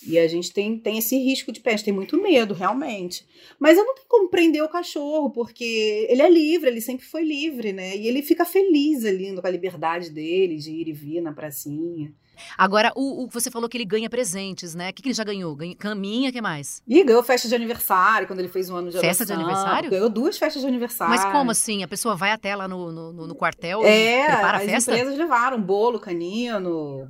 [0.06, 3.26] E a gente tem, tem esse risco de gente tem muito medo, realmente.
[3.60, 7.24] Mas eu não tenho como prender o cachorro, porque ele é livre, ele sempre foi
[7.24, 7.96] livre, né?
[7.96, 12.14] E ele fica feliz ali com a liberdade dele de ir e vir na pracinha.
[12.58, 14.90] Agora, o, o- você falou que ele ganha presentes, né?
[14.90, 15.56] O que, que ele já ganhou?
[15.56, 16.82] Ganha, caminha, o que mais?
[16.88, 19.50] E ganhou festa de aniversário, quando ele fez um ano de Festa de adoção.
[19.52, 19.90] aniversário?
[19.90, 21.14] Ganhou duas festas de aniversário.
[21.14, 21.84] Mas como assim?
[21.84, 24.92] A pessoa vai até lá no, no, no- quartel É, e prepara a as festa?
[24.92, 27.08] empresas levaram bolo canino,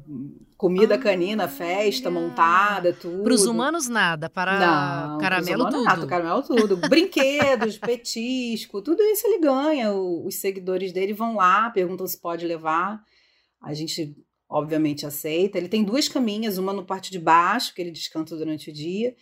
[0.58, 3.24] comida Ah, canina, festa montada, tudo.
[3.24, 4.30] Para os humanos, nada.
[4.30, 5.84] Para Não, caramelo, tudo.
[5.84, 6.78] nada, caramelo tudo.
[6.78, 9.92] Brinquedos, petisco, tudo isso ele ganha.
[9.94, 13.02] Os seguidores dele vão lá, perguntam se pode levar.
[13.62, 14.16] A gente,
[14.54, 15.58] obviamente, aceita.
[15.58, 19.16] Ele tem duas caminhas, uma no parte de baixo, que ele descansa durante o dia,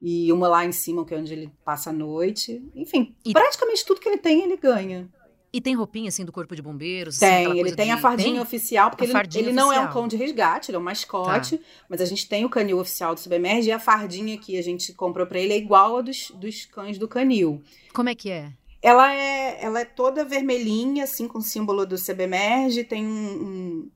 [0.00, 2.62] e uma lá em cima, que é onde ele passa a noite.
[2.74, 5.08] Enfim, E- praticamente tudo que ele tem, ele ganha.
[5.52, 7.16] E tem roupinha, assim, do corpo de bombeiros?
[7.16, 9.80] assim, Tem, aquela ele tem de- a fardinha oficial, porque ele, fardinha ele não é
[9.80, 11.64] um cão de resgate, ele é um mascote, Tá.
[11.88, 14.94] mas a gente tem o canil oficial do Submerge e a fardinha que a gente
[14.94, 17.60] comprou pra ele é igual a dos, dos cães do canil.
[17.92, 18.52] Como é que é?
[18.80, 23.10] Ela é, ela é toda vermelhinha, assim, com o símbolo do CBMERG, tem um-
[23.42, 23.90] um-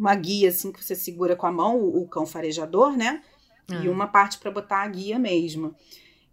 [0.00, 3.22] uma guia, assim, que você segura com a mão, o, o cão farejador, né?
[3.68, 3.90] E Ah.
[3.90, 5.74] uma parte pra botar a guia mesmo.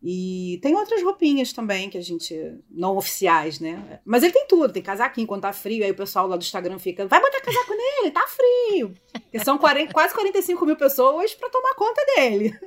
[0.01, 2.33] E tem outras roupinhas também que a gente.
[2.69, 3.99] não oficiais, né?
[4.05, 6.77] Mas ele tem tudo, tem casaquinho quando tá frio, aí o pessoal lá do Instagram
[6.79, 8.93] fica, vai botar casaco nele, tá frio.
[9.11, 12.57] Porque são 40 quase 45 mil pessoas pra tomar conta dele.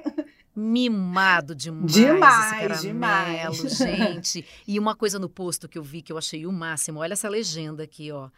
[0.55, 1.93] Mimado demais.
[1.93, 3.77] Demais, esse caramelo, demais.
[3.79, 4.45] gente.
[4.67, 6.99] E uma coisa no posto que eu vi que eu achei o máximo.
[7.01, 8.29] Olha essa legenda aqui, ó.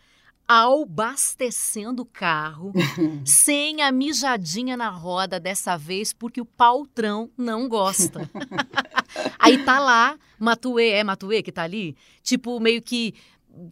[0.46, 2.72] Albastecendo o carro,
[3.24, 8.28] sem a mijadinha na roda dessa vez, porque o paltrão não gosta.
[9.38, 11.96] Aí tá lá, Matuê, é Matuê que tá ali?
[12.22, 13.14] Tipo, meio que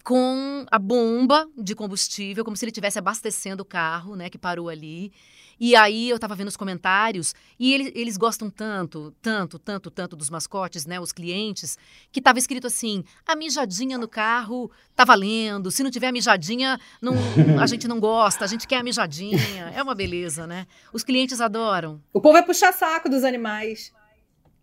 [0.05, 4.69] com a bomba de combustível, como se ele estivesse abastecendo o carro, né, que parou
[4.69, 5.13] ali.
[5.61, 10.17] E aí eu tava vendo os comentários e eles, eles gostam tanto, tanto, tanto, tanto
[10.17, 11.77] dos mascotes, né, os clientes,
[12.11, 15.71] que tava escrito assim: a mijadinha no carro tá valendo.
[15.71, 17.13] Se não tiver a mijadinha, não,
[17.61, 19.39] a gente não gosta, a gente quer a mijadinha.
[19.75, 20.67] É uma beleza, né?
[20.93, 22.01] Os clientes adoram.
[22.13, 23.93] O povo vai puxar saco dos animais.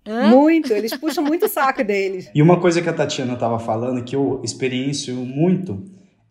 [0.06, 0.30] Hã?
[0.30, 2.32] Muito, eles puxam muito o saco deles.
[2.34, 5.84] E uma coisa que a Tatiana estava falando, que eu experiencio muito,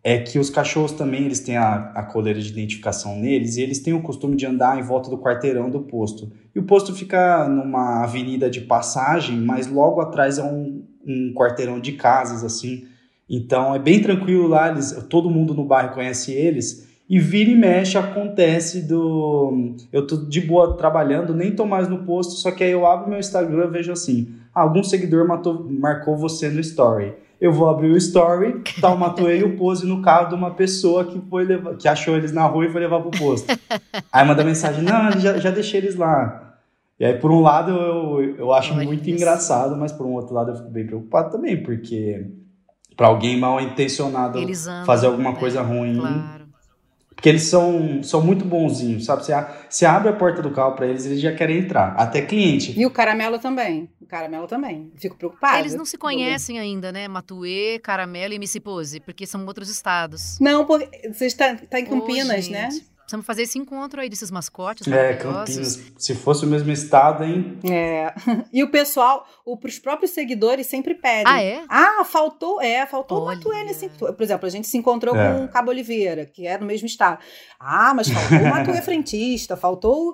[0.07, 3.79] é que os cachorros também eles têm a, a coleira de identificação neles e eles
[3.79, 6.31] têm o costume de andar em volta do quarteirão do posto.
[6.55, 11.77] E o posto fica numa avenida de passagem, mas logo atrás é um, um quarteirão
[11.77, 12.85] de casas, assim.
[13.29, 16.87] Então é bem tranquilo lá, eles, todo mundo no bairro conhece eles.
[17.09, 19.75] E vira e mexe acontece do.
[19.91, 23.09] Eu tô de boa trabalhando, nem tô mais no posto, só que aí eu abro
[23.09, 27.13] meu Instagram e vejo assim: ah, algum seguidor matou, marcou você no story.
[27.39, 28.91] Eu vou abrir o story, tá
[29.43, 32.65] o pose no carro de uma pessoa que foi levar, que achou eles na rua
[32.65, 33.47] e foi levar pro posto.
[34.11, 36.55] Aí manda mensagem: não, já, já deixei eles lá.
[36.99, 39.11] E aí, por um lado, eu, eu acho Olha muito isso.
[39.11, 42.25] engraçado, mas por um outro lado, eu fico bem preocupado também, porque
[42.95, 44.39] para alguém mal intencionado
[44.83, 45.39] fazer alguma né?
[45.39, 45.97] coisa ruim.
[45.99, 46.36] Claro
[47.17, 49.25] porque eles são, são muito bonzinhos, sabe?
[49.25, 49.33] Você,
[49.67, 51.95] você abre a porta do carro para eles, eles já querem entrar.
[51.97, 52.79] Até cliente.
[52.79, 53.89] E o caramelo também.
[53.99, 54.91] O caramelo também.
[54.95, 55.57] Fico preocupada.
[55.57, 57.07] Eles não se conhecem ainda, né?
[57.07, 60.37] Matuê, caramelo e Missipose, porque são outros estados.
[60.39, 62.69] Não, porque você está, está em Campinas, oh, né?
[63.07, 64.85] Precisamos fazer esse encontro aí desses mascotes.
[64.85, 65.81] É, Campinas.
[65.97, 67.57] Se fosse o mesmo estado, hein?
[67.63, 68.13] É.
[68.51, 71.23] E o pessoal, os próprios seguidores sempre pedem.
[71.25, 71.63] Ah, é?
[71.69, 73.23] Ah, faltou, é, faltou Olha.
[73.23, 73.87] o Matuê nesse.
[73.89, 75.33] Por exemplo, a gente se encontrou é.
[75.33, 77.19] com o Cabo Oliveira, que é no mesmo estado.
[77.57, 80.13] Ah, mas faltou o Matuê frentista, faltou.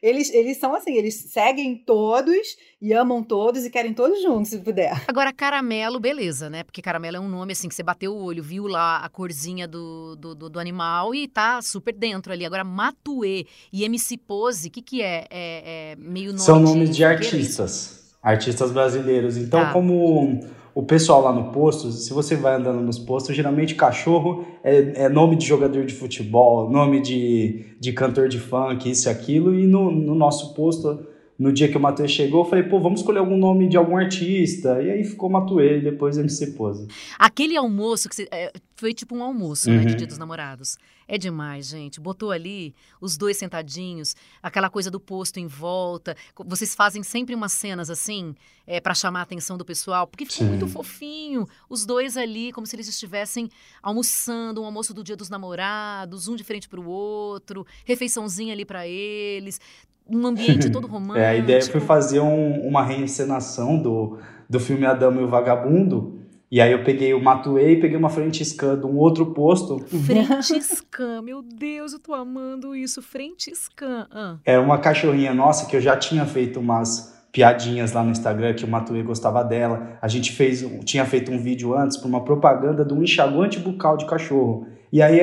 [0.00, 4.58] Eles, eles são assim, eles seguem todos e amam todos e querem todos juntos, se
[4.58, 5.02] puder.
[5.06, 6.64] Agora, caramelo, beleza, né?
[6.64, 9.68] Porque caramelo é um nome assim que você bateu o olho, viu lá a corzinha
[9.68, 12.46] do, do, do, do animal e tá super dentro ali.
[12.46, 15.26] Agora, Matuê e MC Pose, o que, que é?
[15.30, 15.92] é?
[15.92, 15.96] é?
[15.98, 18.14] meio nome São nomes de, de artistas.
[18.22, 19.36] Artistas brasileiros.
[19.36, 19.72] Então, tá.
[19.72, 20.40] como
[20.74, 25.08] o pessoal lá no posto, se você vai andando nos postos, geralmente cachorro é, é,
[25.10, 29.66] nome de jogador de futebol, nome de, de cantor de funk, isso e aquilo, e
[29.66, 31.09] no, no nosso posto
[31.40, 33.96] no dia que o Matuê chegou, eu falei, pô, vamos escolher algum nome de algum
[33.96, 34.82] artista.
[34.82, 36.86] E aí ficou Matuê e depois MC Pose.
[37.18, 39.76] Aquele almoço que você, é, foi tipo um almoço, uhum.
[39.76, 39.96] né, de uhum.
[39.98, 40.78] Dia dos Namorados.
[41.06, 42.00] É demais, gente.
[42.00, 46.16] Botou ali os dois sentadinhos, aquela coisa do posto em volta.
[46.46, 48.34] Vocês fazem sempre umas cenas assim,
[48.66, 50.50] é, para chamar a atenção do pessoal, porque ficou Sim.
[50.50, 51.46] muito fofinho.
[51.68, 53.48] Os dois ali, como se eles estivessem
[53.82, 58.64] almoçando, um almoço do Dia dos Namorados, um de frente para o outro, refeiçãozinha ali
[58.64, 59.60] para eles
[60.08, 61.20] um ambiente todo romântico.
[61.20, 66.19] É, a ideia foi fazer um, uma reencenação do, do filme Adamo e o Vagabundo.
[66.50, 69.78] E aí eu peguei o Matuei e peguei uma Franciscan de um outro posto.
[70.04, 73.00] Franciscan, meu Deus, eu tô amando isso.
[73.00, 74.08] Franciscan.
[74.10, 74.36] Ah.
[74.44, 78.64] É uma cachorrinha nossa que eu já tinha feito umas piadinhas lá no Instagram que
[78.64, 79.96] o Matuei gostava dela.
[80.02, 83.96] A gente fez, tinha feito um vídeo antes para uma propaganda de um enxaguante bucal
[83.96, 84.66] de cachorro.
[84.92, 85.20] E aí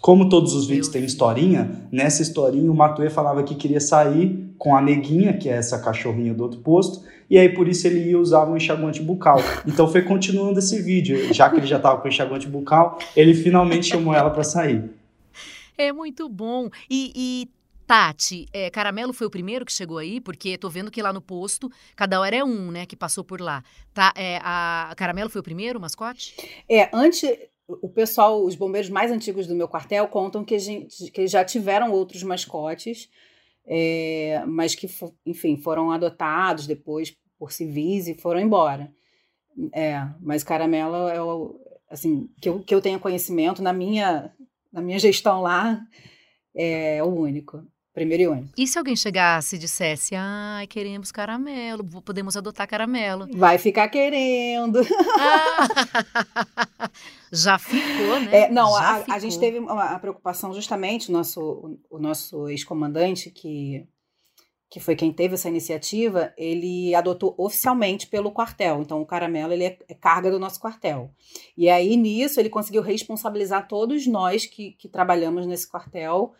[0.00, 4.76] como todos os vídeos têm historinha, nessa historinha o Matuê falava que queria sair com
[4.76, 8.18] a neguinha, que é essa cachorrinha do outro posto, e aí por isso ele ia
[8.18, 9.38] usar um enxaguante bucal.
[9.66, 13.86] Então foi continuando esse vídeo, já que ele já estava com enxaguante bucal, ele finalmente
[13.86, 14.90] chamou ela para sair.
[15.76, 16.68] É muito bom.
[16.90, 17.48] E, e
[17.86, 21.20] Tati, é, Caramelo foi o primeiro que chegou aí, porque tô vendo que lá no
[21.20, 23.62] posto, cada hora é um, né, que passou por lá.
[23.94, 26.34] Tá, é, a Caramelo foi o primeiro, o mascote?
[26.68, 27.22] É, antes,
[27.68, 31.92] o pessoal, os bombeiros mais antigos do meu quartel contam que, gente, que já tiveram
[31.92, 33.10] outros mascotes,
[33.66, 34.88] é, mas que,
[35.26, 38.90] enfim, foram adotados depois por civis e foram embora.
[39.72, 44.32] É, mas caramelo é o, assim, que eu, que eu tenha conhecimento na minha,
[44.72, 45.80] na minha gestão lá,
[46.54, 47.62] é o único.
[47.98, 48.48] Primeiro e único.
[48.56, 53.26] E se alguém chegasse e dissesse, ai, queremos caramelo, podemos adotar caramelo?
[53.34, 54.78] Vai ficar querendo.
[55.18, 56.88] Ah,
[57.32, 58.42] já ficou, né?
[58.42, 63.84] É, não, a, a, gente teve a preocupação justamente, o nosso, o nosso ex-comandante, que,
[64.70, 68.80] que foi quem teve essa iniciativa, ele adotou oficialmente pelo quartel.
[68.80, 71.10] Então, o caramelo ele é, é carga do nosso quartel.
[71.56, 76.32] E aí, nisso, ele conseguiu responsabilizar todos nós que, que trabalhamos nesse quartel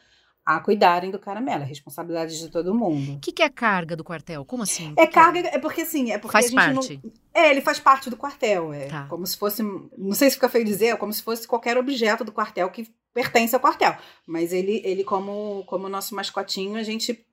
[0.48, 3.16] a cuidarem do caramelo, a responsabilidade de todo mundo.
[3.16, 4.46] O que, que, é carga do quartel?
[4.46, 4.94] Como assim?
[4.96, 7.00] É carga, é porque assim, é porque faz a gente parte.
[7.04, 7.12] não.
[7.34, 8.72] É, ele faz parte do quartel.
[8.72, 9.04] É tá.
[9.10, 9.62] como se fosse.
[9.62, 12.90] Não sei se fica feio dizer, é como se fosse qualquer objeto do quartel que
[13.12, 13.94] pertence ao quartel.
[14.26, 17.26] Mas ele, ele como, como nosso mascotinho, a gente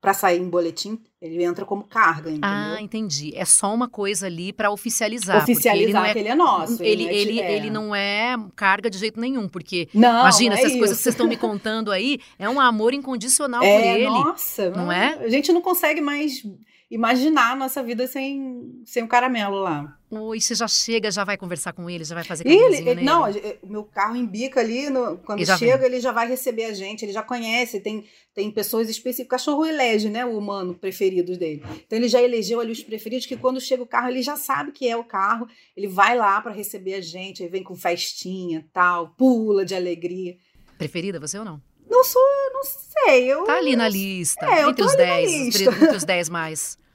[0.00, 2.48] para sair em boletim, ele entra como carga, entendeu?
[2.50, 3.32] Ah, entendi.
[3.36, 5.42] É só uma coisa ali para oficializar.
[5.42, 6.82] Oficializar ele não é, que ele é nosso.
[6.82, 7.56] Ele, não é- ele, é.
[7.56, 11.02] ele não é carga de jeito nenhum, porque Não, imagina, é essas coisas que isso.
[11.02, 14.06] vocês estão me contando aí, é um amor incondicional por É, ele.
[14.06, 15.18] nossa, não é?
[15.22, 16.42] A gente não consegue mais
[16.90, 19.96] imaginar a nossa vida sem, sem o caramelo lá.
[20.12, 23.02] Oi, você já chega, já vai conversar com ele, já vai fazer E ele, ele-
[23.02, 23.22] não,
[23.62, 27.12] o meu carro embica ali, no- quando chega, ele já vai receber a gente, ele
[27.12, 29.26] já conhece, tem, tem pessoas específicas.
[29.26, 31.62] O cachorro elege, né, o humano preferido dele.
[31.86, 34.72] Então ele já elegeu ali os preferidos, que quando chega o carro, ele já sabe
[34.72, 35.46] que é o carro,
[35.76, 40.36] ele vai lá para receber a gente, aí vem com festinha tal, pula de alegria.
[40.76, 41.62] Preferida, você ou não?
[41.88, 43.44] Não sou, não sei, eu.
[43.44, 45.62] Tá ali na lista, É, entre os ali na 10, lista.
[45.62, 46.78] entre, entre os 10 mais.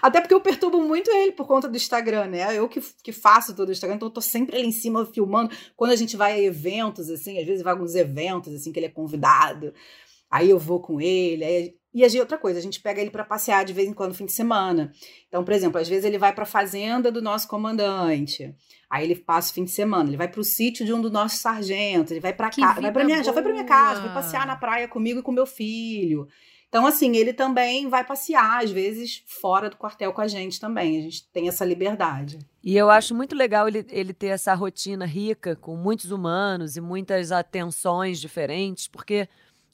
[0.00, 2.56] Até porque eu perturbo muito ele por conta do Instagram, né?
[2.56, 5.54] Eu que, que faço todo o Instagram, então eu tô sempre ali em cima filmando.
[5.76, 8.78] Quando a gente vai a eventos, assim, às vezes vai a alguns eventos, assim, que
[8.78, 9.74] ele é convidado.
[10.30, 11.44] Aí eu vou com ele.
[11.44, 11.74] Aí...
[11.92, 14.26] E outra coisa, a gente pega ele para passear de vez em quando, no fim
[14.26, 14.92] de semana.
[15.26, 18.54] Então, por exemplo, às vezes ele vai para a fazenda do nosso comandante.
[18.88, 21.10] Aí ele passa o fim de semana, ele vai para o sítio de um dos
[21.10, 24.10] nossos sargentos, ele vai para casa, vai para minha, já foi para minha casa, foi
[24.10, 26.28] passear na praia comigo e com meu filho.
[26.70, 30.98] Então, assim, ele também vai passear, às vezes, fora do quartel com a gente também.
[30.98, 32.38] A gente tem essa liberdade.
[32.62, 36.80] E eu acho muito legal ele, ele ter essa rotina rica, com muitos humanos e
[36.80, 39.28] muitas atenções diferentes, porque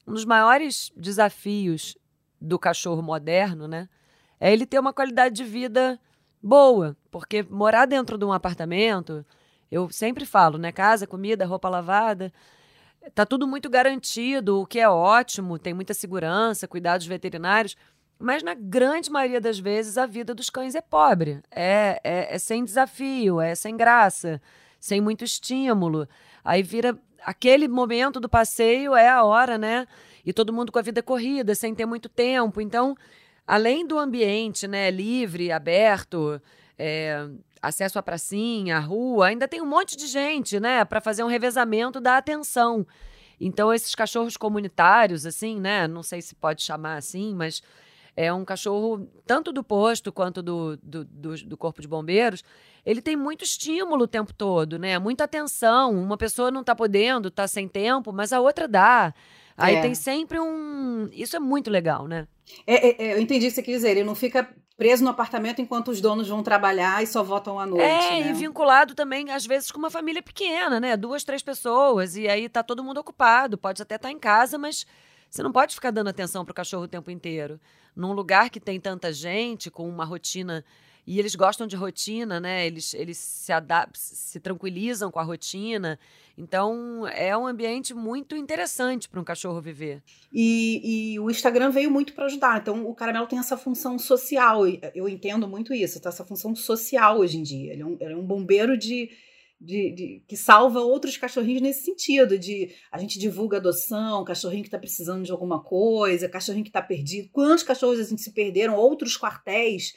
[0.06, 1.98] um dos maiores desafios
[2.40, 3.90] do cachorro moderno, né,
[4.40, 6.00] é ele ter uma qualidade de vida
[6.42, 6.96] boa.
[7.10, 9.22] Porque morar dentro de um apartamento,
[9.70, 12.32] eu sempre falo, né, casa, comida, roupa lavada,
[13.14, 17.76] tá tudo muito garantido, o que é ótimo, tem muita segurança, cuidados veterinários.
[18.18, 22.38] Mas na grande maioria das vezes a vida dos cães é pobre, é, é, é
[22.38, 24.40] sem desafio, é sem graça,
[24.80, 26.08] sem muito estímulo.
[26.42, 29.86] Aí vira aquele momento do passeio é a hora, né?
[30.24, 32.60] E todo mundo com a vida corrida, sem ter muito tempo.
[32.60, 32.96] Então,
[33.46, 36.40] além do ambiente, né, livre, aberto,
[36.78, 37.28] é,
[37.62, 41.28] acesso à pracinha, à rua, ainda tem um monte de gente, né, para fazer um
[41.28, 42.86] revezamento da atenção.
[43.40, 47.62] Então, esses cachorros comunitários, assim, né, não sei se pode chamar assim, mas
[48.16, 52.42] é um cachorro, tanto do posto quanto do, do, do, do corpo de bombeiros,
[52.84, 54.98] ele tem muito estímulo o tempo todo, né?
[54.98, 55.92] Muita atenção.
[55.92, 59.12] Uma pessoa não tá podendo, tá sem tempo, mas a outra dá.
[59.56, 59.82] Aí É.
[59.82, 61.08] tem sempre um.
[61.12, 62.26] Isso é muito legal, né?
[62.66, 63.90] É, é, é, eu entendi o que você quis dizer.
[63.90, 67.66] Ele não fica preso no apartamento enquanto os donos vão trabalhar e só voltam à
[67.66, 67.82] noite.
[67.82, 68.30] é, né?
[68.30, 70.96] e vinculado também, às vezes, com uma família pequena, né?
[70.96, 73.56] Duas, três pessoas, e aí tá todo mundo ocupado.
[73.56, 74.86] Pode até estar em casa, mas
[75.30, 77.58] você não pode ficar dando atenção pro cachorro o tempo inteiro.
[77.94, 80.64] Num lugar que tem tanta gente, com uma rotina.
[81.06, 82.66] E eles gostam de rotina, né?
[82.66, 85.98] Eles, eles se adaptam, se tranquilizam com a rotina.
[86.36, 90.02] Então, é um ambiente muito interessante para um cachorro viver.
[90.32, 92.60] E, e o Instagram veio muito para ajudar.
[92.60, 94.66] Então, o caramelo tem essa função social.
[94.66, 96.08] e Eu entendo muito isso, tá?
[96.08, 97.72] essa função social hoje em dia.
[97.72, 99.08] Ele é um, ele é um bombeiro de,
[99.60, 102.36] de, de- que salva outros cachorrinhos nesse sentido.
[102.36, 106.82] De a gente divulga adoção, cachorrinho que está precisando de alguma coisa, cachorrinho que está
[106.82, 107.28] perdido.
[107.32, 108.74] Quantos cachorros a gente se perderam?
[108.74, 109.94] Outros quartéis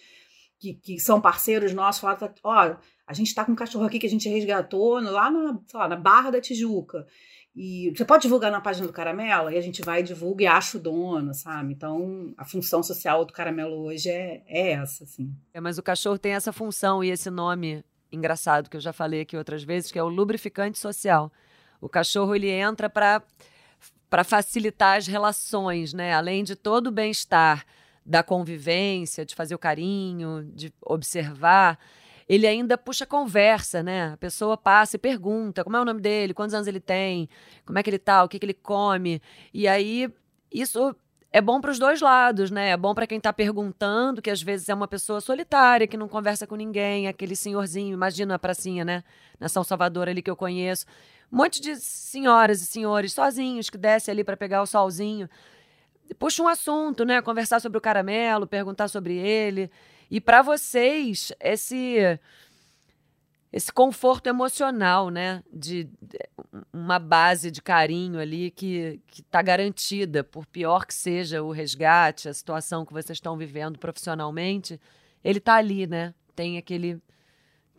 [0.60, 2.76] que, que são parceiros nossos falaram, ó,
[3.08, 5.96] a gente está com um cachorro aqui que a gente resgatou lá na, lá, na
[5.96, 7.08] Barra da Tijuca.
[7.56, 9.50] E você pode divulgar na página do Caramelo?
[9.50, 11.74] E a gente vai, divulga e acha o dono, sabe?
[11.74, 15.34] Então, a função social do Caramelo hoje é, é essa, assim.
[15.54, 19.22] É, mas o cachorro tem essa função e esse nome engraçado que eu já falei
[19.22, 21.32] aqui outras vezes, que é o lubrificante social.
[21.82, 23.24] O cachorro ele entra para
[24.10, 26.16] para facilitar as relações, né?
[26.16, 27.64] Além de todo o bem-estar
[28.10, 31.78] da convivência, de fazer o carinho, de observar,
[32.28, 34.14] ele ainda puxa conversa, né?
[34.14, 37.30] A pessoa passa e pergunta como é o nome dele, quantos anos ele tem,
[37.64, 39.22] como é que ele tá, o que, que ele come.
[39.54, 40.12] E aí
[40.52, 40.96] isso
[41.32, 42.70] é bom para os dois lados, né?
[42.70, 46.08] É bom para quem está perguntando, que às vezes é uma pessoa solitária, que não
[46.08, 49.04] conversa com ninguém, aquele senhorzinho, imagina a pracinha, né?
[49.40, 50.88] Na São Salvador ali que eu conheço.
[51.32, 55.30] Um monte de senhoras e senhores sozinhos que descem ali para pegar o solzinho.
[56.18, 57.22] Puxa um assunto, né?
[57.22, 59.70] Conversar sobre o caramelo, perguntar sobre ele.
[60.10, 62.20] E para vocês, esse
[63.52, 65.44] esse conforto emocional, né?
[65.52, 66.20] De, de-
[66.72, 72.34] uma base de carinho ali que está garantida, por pior que seja o resgate, a
[72.34, 74.80] situação que vocês estão vivendo profissionalmente,
[75.24, 76.14] ele tá ali, né?
[76.36, 77.02] Tem aquele.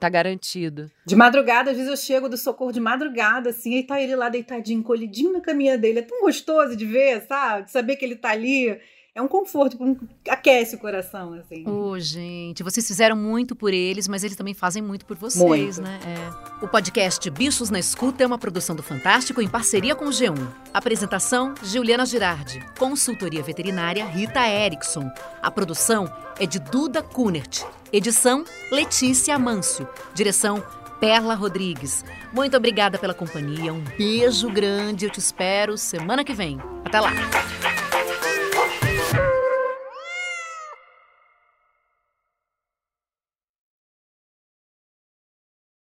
[0.01, 0.91] Tá garantido.
[1.05, 4.29] De madrugada, às vezes eu chego do socorro de madrugada, assim, e tá ele lá
[4.29, 6.01] deitadinho, encolhidinho na caminha dele.
[6.01, 7.67] É tão gostoso de ver, sabe?
[7.67, 8.81] De saber que ele tá ali.
[9.13, 9.97] É um conforto, um,
[10.29, 11.67] aquece o coração, assim.
[11.67, 15.79] Ô, oh, gente, vocês fizeram muito por eles, mas eles também fazem muito por vocês,
[15.79, 15.83] muito.
[15.83, 15.99] né?
[16.07, 16.65] É.
[16.65, 20.37] O podcast Bichos na Escuta é uma produção do Fantástico em parceria com o G1.
[20.73, 22.65] Apresentação, Juliana Girardi.
[22.79, 25.11] Consultoria veterinária, Rita Erickson.
[25.43, 27.65] A produção é de Duda Kunert.
[27.93, 29.89] Edição, Letícia Amâncio.
[30.15, 30.63] Direção,
[31.01, 32.05] Perla Rodrigues.
[32.33, 36.61] Muito obrigada pela companhia, um beijo grande, eu te espero semana que vem.
[36.85, 37.11] Até lá!